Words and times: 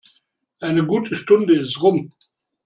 Eine 0.61 0.83
gute 0.87 1.15
Stunde 1.15 1.55
ist 1.59 1.79
rum. 1.79 2.09